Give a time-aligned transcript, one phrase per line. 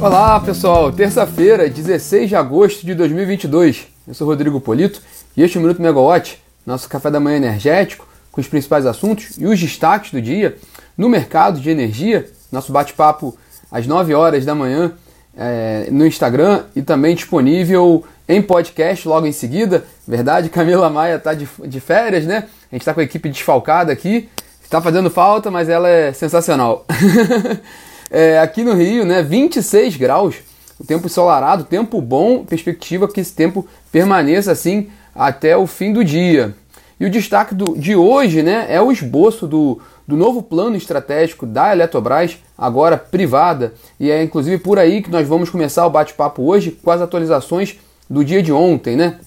[0.00, 3.86] Olá pessoal, terça-feira, 16 de agosto de 2022.
[4.08, 5.02] Eu sou Rodrigo Polito
[5.36, 9.36] e este é o Minuto Megawatt, nosso café da manhã energético, com os principais assuntos
[9.36, 10.56] e os destaques do dia
[10.96, 12.30] no mercado de energia.
[12.50, 13.36] Nosso bate-papo
[13.70, 14.92] às 9 horas da manhã
[15.36, 19.84] é, no Instagram e também disponível em podcast logo em seguida.
[20.08, 22.44] Verdade, Camila Maia está de, de férias, né?
[22.72, 24.30] A gente está com a equipe desfalcada aqui.
[24.64, 26.86] Está fazendo falta, mas ela é sensacional.
[28.10, 29.22] é, aqui no Rio, né?
[29.22, 30.36] 26 graus,
[30.78, 36.04] o tempo ensolarado, tempo bom, perspectiva que esse tempo permaneça assim até o fim do
[36.04, 36.54] dia.
[36.98, 41.46] E o destaque do, de hoje né, é o esboço do, do novo plano estratégico
[41.46, 46.42] da Eletrobras, agora privada, e é inclusive por aí que nós vamos começar o bate-papo
[46.42, 49.18] hoje com as atualizações do dia de ontem, né?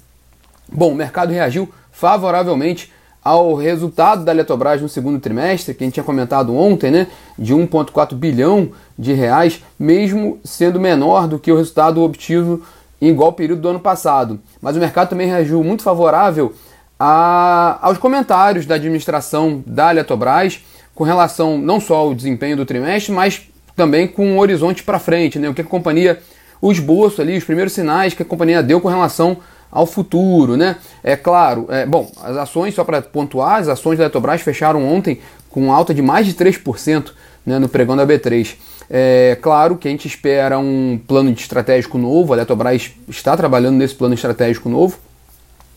[0.72, 2.92] Bom, o mercado reagiu favoravelmente
[3.24, 7.08] ao resultado da Eletrobras no segundo trimestre, que a gente tinha comentado ontem, né,
[7.40, 12.64] de 1,4 bilhão de reais, mesmo sendo menor do que o resultado obtido
[13.02, 14.40] em igual período do ano passado.
[14.62, 16.54] Mas o mercado também reagiu muito favorável
[17.00, 20.60] a, aos comentários da administração da Eletrobras
[20.94, 25.40] com relação não só ao desempenho do trimestre, mas também com um horizonte para frente,
[25.40, 26.22] né, o que a companhia,
[26.62, 29.38] o esboço ali, os primeiros sinais que a companhia deu com relação
[29.74, 30.76] ao futuro, né?
[31.04, 35.20] É claro, é, bom, as ações, só para pontuar, as ações da Eletrobras fecharam ontem
[35.50, 37.12] com alta de mais de 3%
[37.44, 38.56] né, no pregão da B3.
[38.88, 43.96] É claro que a gente espera um plano estratégico novo, a Eletrobras está trabalhando nesse
[43.96, 45.00] plano estratégico novo,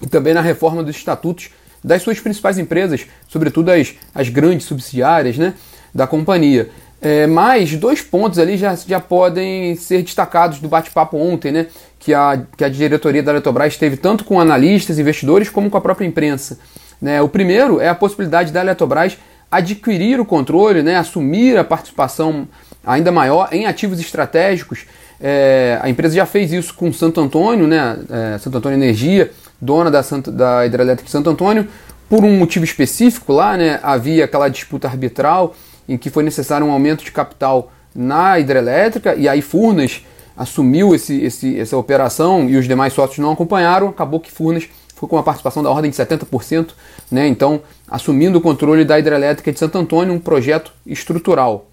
[0.03, 1.49] e também na reforma dos estatutos
[1.83, 5.55] das suas principais empresas, sobretudo as, as grandes subsidiárias né,
[5.95, 6.69] da companhia.
[7.01, 11.67] É, mas dois pontos ali já, já podem ser destacados do bate-papo ontem, né?
[11.99, 15.81] Que a, que a diretoria da Eletrobras teve tanto com analistas, investidores, como com a
[15.81, 16.59] própria imprensa.
[17.01, 17.21] Né?
[17.21, 19.19] O primeiro é a possibilidade da Eletrobras
[19.51, 20.97] adquirir o controle, né?
[20.97, 22.49] assumir a participação
[22.85, 24.87] ainda maior em ativos estratégicos.
[25.21, 27.99] É, a empresa já fez isso com Santo Antônio, né?
[28.35, 31.67] É, Santo Antônio Energia, dona da, Santo, da Hidrelétrica de Santo Antônio,
[32.09, 33.81] por um motivo específico lá, né?
[33.83, 35.55] havia aquela disputa arbitral
[35.89, 40.05] em que foi necessário um aumento de capital na hidrelétrica, e aí Furnas
[40.37, 45.09] assumiu esse, esse, essa operação e os demais sócios não acompanharam, acabou que Furnas ficou
[45.09, 46.71] com uma participação da ordem de 70%,
[47.11, 47.27] né?
[47.27, 51.69] então assumindo o controle da hidrelétrica de Santo Antônio, um projeto estrutural.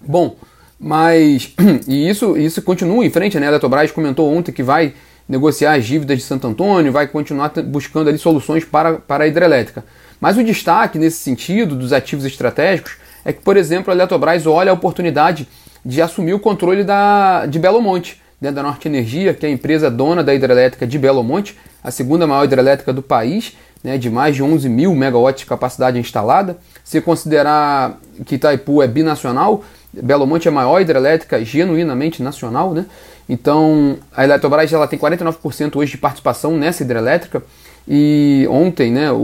[0.00, 0.36] Bom,
[0.78, 1.54] mas
[1.86, 3.46] e isso, isso continua em frente, né?
[3.46, 4.94] A Eletrobras comentou ontem que vai
[5.28, 9.84] negociar as dívidas de Santo Antônio, vai continuar buscando ali soluções para, para a hidrelétrica.
[10.20, 14.70] Mas o destaque nesse sentido dos ativos estratégicos é que, por exemplo, a Eletrobras olha
[14.70, 15.48] a oportunidade
[15.84, 19.52] de assumir o controle da, de Belo Monte, dentro da Norte Energia, que é a
[19.52, 24.10] empresa dona da hidrelétrica de Belo Monte, a segunda maior hidrelétrica do país, né, de
[24.10, 26.56] mais de 11 mil megawatts de capacidade instalada.
[26.84, 32.86] Se considerar que Itaipu é binacional, Belo Monte é a maior hidrelétrica genuinamente nacional, né?
[33.28, 37.42] Então, a Eletrobras ela tem 49% hoje de participação nessa hidrelétrica.
[37.86, 39.16] E ontem, né, o,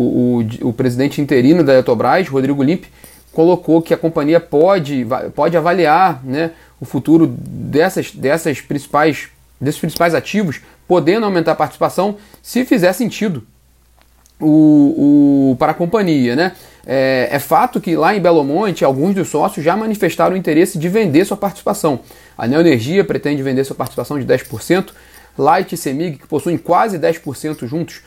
[0.63, 2.89] o, o presidente interino da Eletrobras, Rodrigo Limpe,
[3.33, 9.29] colocou que a companhia pode, pode avaliar né, o futuro dessas, dessas principais,
[9.61, 13.47] desses principais ativos, podendo aumentar a participação se fizer sentido
[14.41, 16.35] o, o, para a companhia.
[16.35, 16.53] Né?
[16.87, 20.79] É, é, fato que lá em Belo Monte, alguns dos sócios já manifestaram o interesse
[20.79, 22.01] de vender sua participação.
[22.37, 24.91] A Neoenergia pretende vender sua participação de 10%,
[25.37, 28.01] Light e Semig, que possuem quase 10% juntos,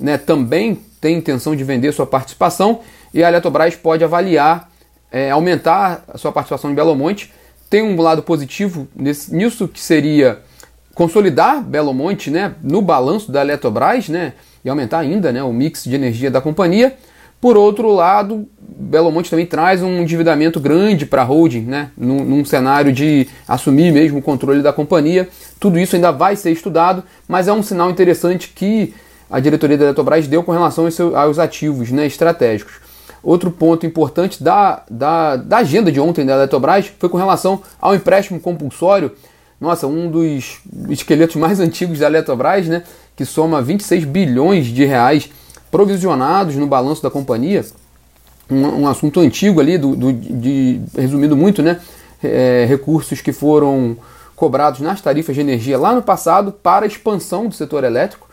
[0.00, 2.80] né, também tem intenção de vender sua participação,
[3.12, 4.70] e a Eletrobras pode avaliar
[5.10, 7.32] é, aumentar a sua participação em Belo Monte.
[7.70, 10.40] Tem um lado positivo nesse, nisso que seria
[10.94, 15.84] consolidar Belo Monte né, no balanço da Eletrobras né, e aumentar ainda né, o mix
[15.84, 16.96] de energia da companhia.
[17.40, 22.24] Por outro lado, Belo Monte também traz um endividamento grande para a holding, né, num,
[22.24, 25.28] num, cenário de assumir mesmo o controle da companhia.
[25.60, 28.92] Tudo isso ainda vai ser estudado, mas é um sinal interessante que
[29.30, 32.87] a diretoria da Eletrobras deu com relação aos, seus, aos ativos né, estratégicos.
[33.28, 37.94] Outro ponto importante da, da, da agenda de ontem da Eletrobras foi com relação ao
[37.94, 39.12] empréstimo compulsório.
[39.60, 42.84] Nossa, um dos esqueletos mais antigos da Eletrobras, né,
[43.14, 45.28] que soma 26 bilhões de reais
[45.70, 47.66] provisionados no balanço da companhia.
[48.50, 51.80] Um, um assunto antigo ali, do, do, de, resumindo muito, né,
[52.24, 53.98] é, recursos que foram
[54.34, 58.26] cobrados nas tarifas de energia lá no passado para a expansão do setor elétrico.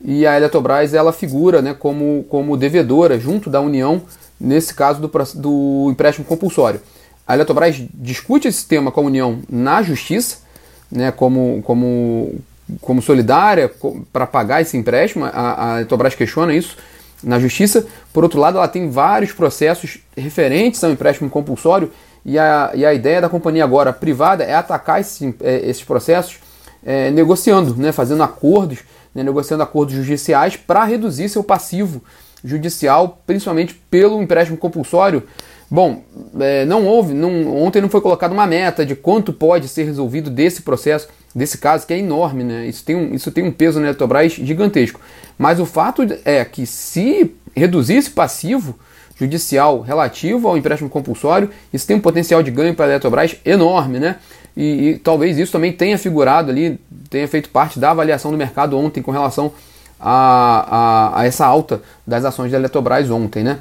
[0.00, 4.02] E a Eletrobras ela figura né, como, como devedora junto da União
[4.40, 6.80] nesse caso do, do empréstimo compulsório.
[7.26, 10.38] A Eletrobras discute esse tema com a União na Justiça,
[10.90, 12.34] né, como, como,
[12.80, 13.70] como solidária
[14.12, 15.24] para pagar esse empréstimo.
[15.24, 16.76] A, a Eletrobras questiona isso
[17.22, 17.86] na Justiça.
[18.12, 21.90] Por outro lado, ela tem vários processos referentes ao empréstimo compulsório
[22.24, 26.38] e a, e a ideia da companhia agora privada é atacar esse, é, esses processos
[26.84, 28.80] é, negociando, né, fazendo acordos,
[29.14, 32.02] né, negociando acordos judiciais para reduzir seu passivo
[32.44, 35.24] judicial, principalmente pelo empréstimo compulsório.
[35.70, 36.02] Bom,
[36.40, 40.30] é, não houve, não, ontem não foi colocada uma meta de quanto pode ser resolvido
[40.30, 42.66] desse processo, desse caso, que é enorme, né?
[42.66, 45.00] Isso tem um, isso tem um peso na Eletrobras gigantesco.
[45.36, 48.78] Mas o fato é que se reduzir esse passivo
[49.18, 53.98] judicial relativo ao empréstimo compulsório, isso tem um potencial de ganho para a Eletrobras enorme,
[53.98, 54.16] né?
[54.56, 58.78] E, e, talvez isso também tenha figurado ali, tenha feito parte da avaliação do mercado
[58.78, 59.52] ontem com relação
[60.00, 63.58] a, a, a essa alta das ações da Eletrobras ontem, né?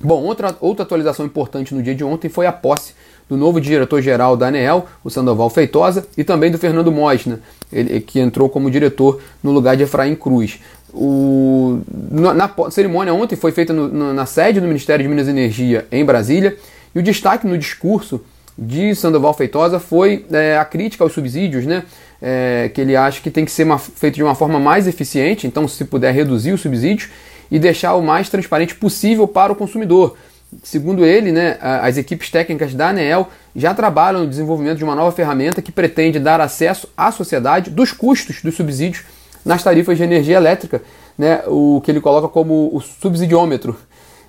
[0.00, 2.94] Bom, outra, outra atualização importante no dia de ontem foi a posse
[3.28, 7.40] do novo diretor-geral da ANEEL, o Sandoval Feitosa, e também do Fernando Mosna,
[7.72, 10.60] ele, que entrou como diretor no lugar de Efraim Cruz.
[10.92, 11.80] O,
[12.10, 15.86] na, na cerimônia ontem foi feita no, na sede do Ministério de Minas e Energia,
[15.90, 16.56] em Brasília,
[16.94, 18.20] e o destaque no discurso
[18.56, 21.82] de Sandoval Feitosa foi é, a crítica aos subsídios, né?
[22.22, 25.46] É, que ele acha que tem que ser uma, feito de uma forma mais eficiente,
[25.46, 27.10] então, se puder reduzir os subsídios
[27.50, 30.16] e deixar o mais transparente possível para o consumidor.
[30.62, 35.12] Segundo ele, né, as equipes técnicas da ANEEL já trabalham no desenvolvimento de uma nova
[35.12, 39.04] ferramenta que pretende dar acesso à sociedade dos custos dos subsídios
[39.44, 40.82] nas tarifas de energia elétrica,
[41.18, 43.76] né, o que ele coloca como o subsidiômetro.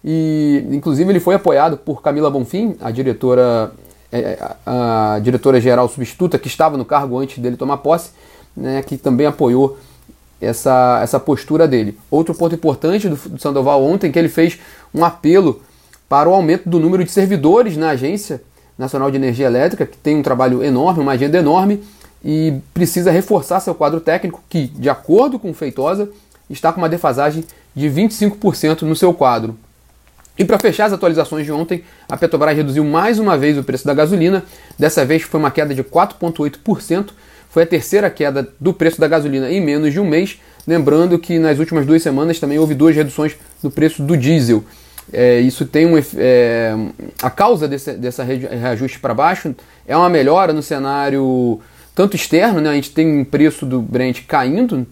[0.04, 3.72] E, inclusive, ele foi apoiado por Camila Bonfim, a diretora
[4.66, 8.12] a, diretora geral substituta, que estava no cargo antes dele tomar posse,
[8.56, 9.78] né, que também apoiou
[10.40, 11.98] essa, essa postura dele.
[12.10, 14.60] Outro ponto importante do, do Sandoval ontem que ele fez
[14.94, 15.62] um apelo
[16.08, 18.42] para o aumento do número de servidores na Agência
[18.78, 21.82] Nacional de Energia Elétrica, que tem um trabalho enorme, uma agenda enorme,
[22.24, 26.10] e precisa reforçar seu quadro técnico, que, de acordo com o Feitosa,
[26.50, 29.58] está com uma defasagem de 25% no seu quadro.
[30.38, 33.86] E para fechar as atualizações de ontem, a Petrobras reduziu mais uma vez o preço
[33.86, 34.44] da gasolina.
[34.78, 37.10] Dessa vez foi uma queda de 4,8%.
[37.50, 40.40] Foi a terceira queda do preço da gasolina em menos de um mês.
[40.68, 44.64] Lembrando que nas últimas duas semanas também houve duas reduções no preço do diesel.
[45.14, 46.76] É, isso tem um é,
[47.22, 49.56] a causa desse, dessa reajuste para baixo
[49.88, 51.62] é uma melhora no cenário
[51.94, 52.72] tanto externo, né?
[52.72, 54.86] A gente tem um preço do Brent caindo,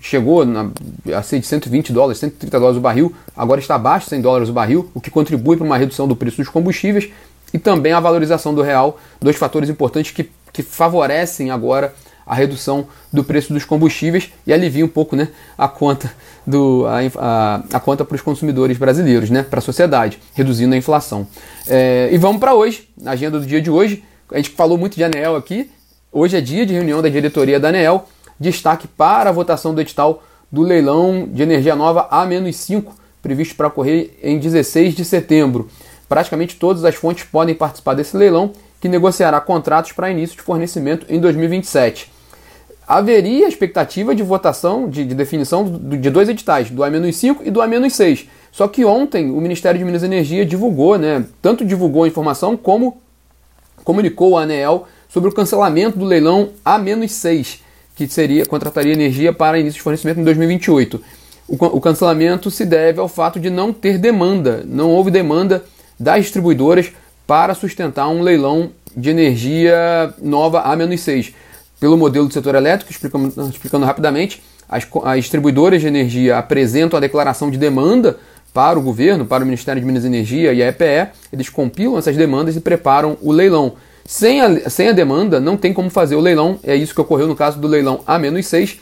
[0.00, 0.70] chegou na,
[1.16, 4.48] a ser de 120 dólares, 130 dólares o barril, agora está abaixo de 100 dólares
[4.48, 7.10] o barril, o que contribui para uma redução do preço dos combustíveis
[7.52, 11.94] e também a valorização do real, dois fatores importantes que, que favorecem agora
[12.26, 16.12] a redução do preço dos combustíveis e alivia um pouco né, a conta
[16.44, 20.76] do a, a, a conta para os consumidores brasileiros, né, para a sociedade, reduzindo a
[20.76, 21.26] inflação.
[21.68, 24.02] É, e vamos para hoje, na agenda do dia de hoje.
[24.32, 25.70] A gente falou muito de ANEL aqui.
[26.10, 30.22] Hoje é dia de reunião da diretoria da ANEL destaque para a votação do edital
[30.50, 32.84] do leilão de energia nova A-5,
[33.20, 35.68] previsto para ocorrer em 16 de setembro.
[36.08, 41.06] Praticamente todas as fontes podem participar desse leilão, que negociará contratos para início de fornecimento
[41.08, 42.12] em 2027.
[42.86, 48.28] Haveria expectativa de votação, de, de definição de dois editais, do A-5 e do A-6.
[48.52, 52.56] Só que ontem o Ministério de Minas e Energia divulgou, né, tanto divulgou a informação
[52.56, 52.98] como
[53.82, 57.65] comunicou a ANEEL sobre o cancelamento do leilão A-6
[57.96, 61.02] que seria contrataria energia para início de fornecimento em 2028.
[61.48, 65.64] O, o cancelamento se deve ao fato de não ter demanda, não houve demanda
[65.98, 66.92] das distribuidoras
[67.26, 71.32] para sustentar um leilão de energia nova A-6.
[71.80, 77.00] Pelo modelo do setor elétrico, explicando, explicando rapidamente, as, as distribuidoras de energia apresentam a
[77.00, 78.18] declaração de demanda
[78.52, 81.98] para o governo, para o Ministério de Minas e Energia e a EPE, eles compilam
[81.98, 83.74] essas demandas e preparam o leilão.
[84.06, 86.58] Sem a, sem a demanda, não tem como fazer o leilão.
[86.62, 88.78] É isso que ocorreu no caso do leilão A-6.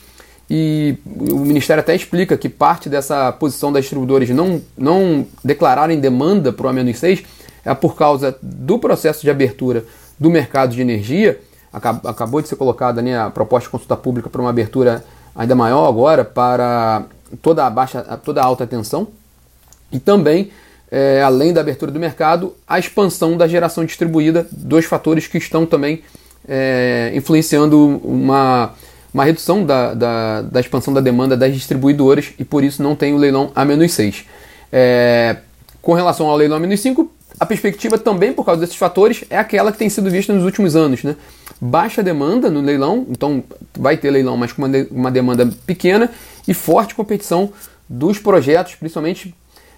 [0.50, 6.52] E o Ministério até explica que parte dessa posição das distribuidoras não, não declararem demanda
[6.52, 7.24] para o A-6
[7.64, 9.84] é por causa do processo de abertura
[10.18, 11.40] do mercado de energia.
[11.72, 15.02] Acabou de ser colocada né, a proposta de consulta pública para uma abertura
[15.34, 17.06] ainda maior agora para
[17.42, 19.08] toda a baixa, toda a alta tensão.
[19.90, 20.50] E também
[20.96, 25.66] é, além da abertura do mercado, a expansão da geração distribuída, dois fatores que estão
[25.66, 26.04] também
[26.46, 28.72] é, influenciando uma,
[29.12, 33.12] uma redução da, da, da, expansão da demanda das distribuidoras e por isso não tem
[33.12, 34.22] o leilão A-6.
[34.72, 35.38] É,
[35.82, 37.08] com relação ao leilão A-5,
[37.40, 40.76] a perspectiva também por causa desses fatores é aquela que tem sido vista nos últimos
[40.76, 41.02] anos.
[41.02, 41.16] Né?
[41.60, 43.42] Baixa demanda no leilão, então
[43.76, 46.08] vai ter leilão, mas com uma, de, uma demanda pequena
[46.46, 47.52] e forte competição
[47.88, 49.34] dos projetos, principalmente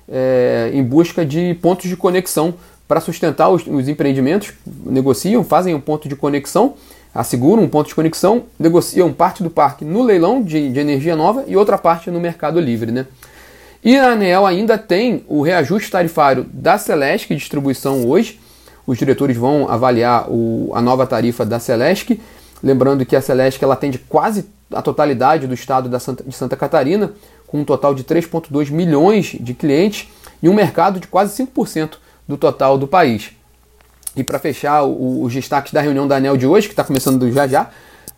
[0.09, 2.55] é, em busca de pontos de conexão
[2.87, 4.53] para sustentar os, os, empreendimentos,
[4.85, 6.75] negociam, fazem um ponto de conexão,
[7.15, 11.45] asseguram um ponto de conexão, negociam parte do parque no leilão de, de energia nova
[11.47, 12.93] e outra parte no mercado livre.
[12.93, 13.07] Né?
[13.83, 18.39] E a ANEEL ainda tem o reajuste tarifário da Celesc Distribuição hoje,
[18.87, 22.21] os diretores vão avaliar o, a nova tarifa da Celesc.
[22.63, 26.57] Lembrando que a Celesc ela atende quase a totalidade do estado da Santa, de Santa
[26.57, 27.13] Catarina,
[27.47, 30.09] com um total de 3,2 milhões de clientes
[30.43, 33.31] e um mercado de quase 5% do total do país.
[34.17, 37.31] E para fechar o, os destaques da reunião da ANEL de hoje, que está começando
[37.31, 37.71] já já,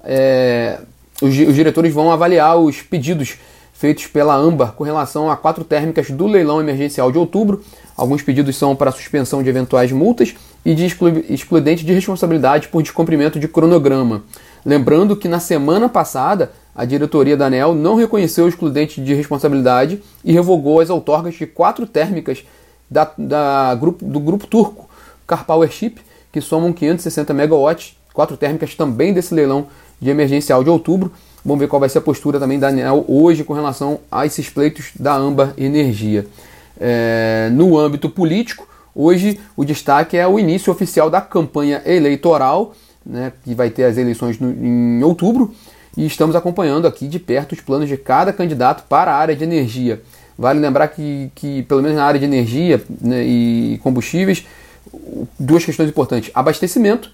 [0.05, 0.79] é,
[1.21, 3.37] os, os diretores vão avaliar os pedidos
[3.73, 7.63] feitos pela AMBA com relação a quatro térmicas do leilão emergencial de outubro.
[7.97, 12.83] Alguns pedidos são para suspensão de eventuais multas e de exclu excludente de responsabilidade por
[12.83, 14.23] descumprimento de cronograma.
[14.65, 20.01] Lembrando que na semana passada a diretoria da ANEL não reconheceu o excludente de responsabilidade
[20.25, 22.45] e revogou as outorgas de quatro térmicas
[22.89, 24.89] da, da do grupo turco
[25.27, 25.97] Car Powership,
[26.31, 29.67] que somam 560 megawatts, quatro térmicas também desse leilão
[30.01, 31.13] de emergencial de outubro.
[31.45, 34.49] Vamos ver qual vai ser a postura também da ANEL hoje com relação a esses
[34.49, 36.29] pleitos da Amba Energia.
[36.81, 42.73] É, no âmbito político, hoje o destaque é o início oficial da campanha eleitoral,
[43.05, 45.53] né, que vai ter as eleições no, em outubro,
[45.99, 49.43] e estamos acompanhando aqui de perto os planos de cada candidato para a área de
[49.43, 50.01] energia.
[50.39, 54.47] Vale lembrar que, que pelo menos na área de energia né, e combustíveis,
[55.37, 57.11] duas questões importantes: abastecimento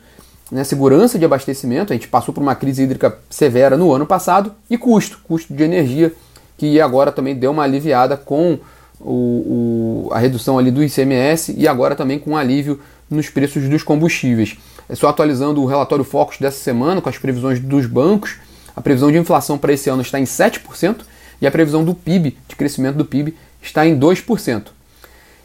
[0.53, 4.53] né, segurança de abastecimento, a gente passou por uma crise hídrica severa no ano passado,
[4.69, 6.13] e custo, custo de energia,
[6.59, 8.59] que agora também deu uma aliviada com
[9.01, 12.79] o, o, a redução ali do ICMS e agora também com um alívio
[13.11, 14.59] nos preços dos combustíveis.
[14.89, 18.37] É só atualizando o relatório Focus dessa semana com as previsões dos bancos,
[18.75, 21.03] a previsão de inflação para esse ano está em 7%
[21.41, 24.67] e a previsão do PIB, de crescimento do PIB, está em 2%.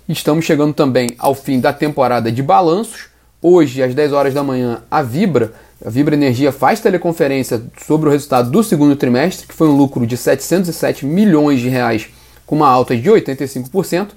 [0.08, 3.10] Estamos chegando também ao fim da temporada de balanços,
[3.42, 8.12] Hoje, às 10 horas da manhã, a Vibra, a Vibra Energia faz teleconferência sobre o
[8.12, 12.10] resultado do segundo trimestre, que foi um lucro de 707 milhões de reais,
[12.46, 14.10] com uma alta de 85%.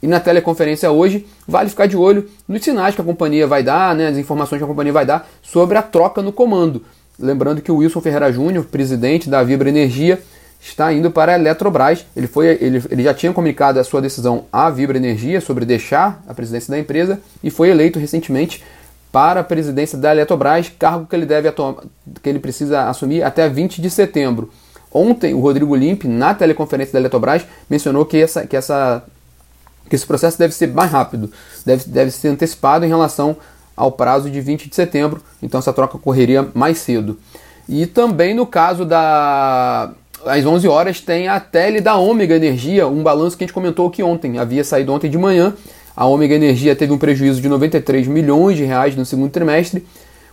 [0.00, 3.96] E na teleconferência hoje, vale ficar de olho nos sinais que a companhia vai dar,
[3.96, 6.84] né, as informações que a companhia vai dar sobre a troca no comando.
[7.18, 10.22] Lembrando que o Wilson Ferreira Júnior, presidente da Vibra Energia,
[10.60, 12.04] está indo para a Eletrobras.
[12.16, 16.22] Ele, foi, ele, ele já tinha comunicado a sua decisão à Vibra Energia sobre deixar
[16.28, 18.62] a presidência da empresa e foi eleito recentemente
[19.10, 21.50] para a presidência da Eletrobras, cargo que ele deve
[22.22, 24.50] que ele precisa assumir até 20 de setembro.
[24.92, 29.02] Ontem, o Rodrigo Limpe, na teleconferência da Eletrobras, mencionou que, essa, que, essa,
[29.88, 31.30] que esse processo deve ser mais rápido,
[31.64, 33.36] deve, deve ser antecipado em relação
[33.78, 37.16] ao prazo de 20 de setembro, então essa troca ocorreria mais cedo.
[37.68, 39.92] E também no caso da,
[40.26, 43.86] às 11 horas tem a tele da Ômega Energia, um balanço que a gente comentou
[43.86, 45.54] aqui ontem, havia saído ontem de manhã.
[45.96, 49.86] A Ômega Energia teve um prejuízo de 93 milhões de reais no segundo trimestre,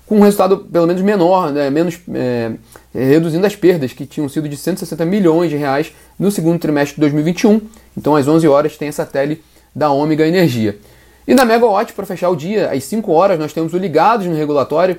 [0.08, 2.52] com um resultado pelo menos menor, né, menos é,
[2.94, 7.02] reduzindo as perdas que tinham sido de 160 milhões de reais no segundo trimestre de
[7.02, 7.62] 2021.
[7.98, 10.78] Então, às 11 horas tem essa tele da Ômega Energia.
[11.28, 14.36] E na Megawatt, para fechar o dia, às 5 horas, nós temos o ligados no
[14.36, 14.98] regulatório,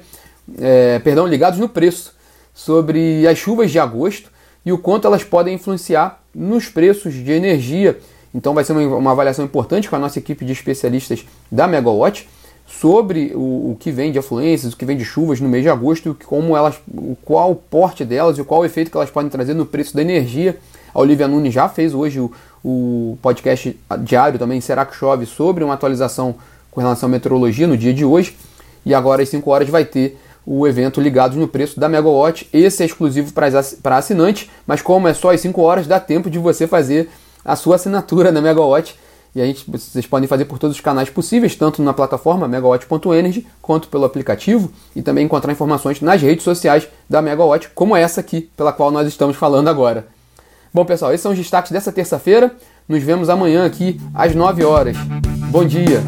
[0.59, 2.15] é, perdão, ligados no preço,
[2.53, 4.31] sobre as chuvas de agosto
[4.65, 7.99] e o quanto elas podem influenciar nos preços de energia.
[8.35, 12.29] Então vai ser uma, uma avaliação importante com a nossa equipe de especialistas da Megawatt
[12.67, 15.69] sobre o, o, que vem de afluências, o que vem de chuvas no mês de
[15.69, 16.81] agosto, como elas,
[17.25, 20.03] qual o porte delas e qual o efeito que elas podem trazer no preço da
[20.03, 20.59] energia.
[20.93, 22.33] A Olivia Nunes já fez hoje o,
[22.69, 26.35] o podcast diário também, Será que Chove, sobre uma atualização
[26.69, 28.37] com relação à meteorologia no dia de hoje.
[28.85, 32.49] E agora às 5 horas vai ter o evento Ligados no Preço da Megawatt.
[32.53, 36.41] Esse é exclusivo para assinante, mas como é só às 5 horas, dá tempo de
[36.41, 37.09] você fazer
[37.45, 38.99] a sua assinatura na Megawatt.
[39.33, 43.47] E a gente, vocês podem fazer por todos os canais possíveis, tanto na plataforma megawatt.energy,
[43.63, 48.51] quanto pelo aplicativo, e também encontrar informações nas redes sociais da Megawatt, como essa aqui,
[48.57, 50.16] pela qual nós estamos falando agora.
[50.77, 52.55] Bom, pessoal, esses são os destaques dessa terça-feira.
[52.87, 54.95] Nos vemos amanhã aqui às 9 horas.
[55.51, 56.03] Bom dia!